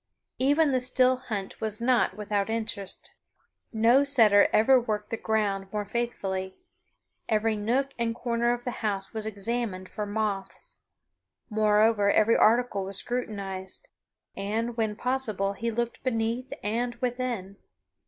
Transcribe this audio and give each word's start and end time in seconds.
Even 0.39 0.71
the 0.71 0.79
still 0.79 1.15
hunt 1.17 1.61
was 1.61 1.79
not 1.79 2.17
without 2.17 2.49
interest. 2.49 3.13
No 3.71 4.03
setter 4.03 4.49
ever 4.51 4.81
worked 4.81 5.11
the 5.11 5.15
ground 5.15 5.71
more 5.71 5.85
faithfully. 5.85 6.57
Every 7.29 7.55
nook 7.55 7.91
and 7.99 8.15
corner 8.15 8.51
of 8.51 8.63
the 8.63 8.71
house 8.81 9.13
was 9.13 9.27
examined 9.27 9.89
for 9.89 10.07
moths. 10.07 10.77
Moreover, 11.51 12.09
every 12.11 12.35
article 12.35 12.83
was 12.83 12.97
scrutinized, 12.97 13.89
and, 14.35 14.75
when 14.75 14.95
possible, 14.95 15.53
he 15.53 15.69
looked 15.69 16.01
beneath 16.01 16.51
and 16.63 16.95
within. 16.95 17.57